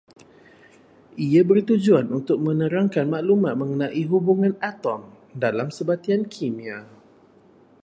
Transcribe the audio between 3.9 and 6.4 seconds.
hubungan atom dalam sebatian